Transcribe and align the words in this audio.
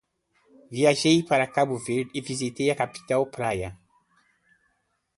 Viajei 0.71 1.21
para 1.29 1.45
Cabo 1.55 1.77
Verde 1.87 2.09
e 2.17 2.21
visitei 2.29 2.67
a 2.71 2.79
capital, 2.81 3.23
Praia. 3.27 3.79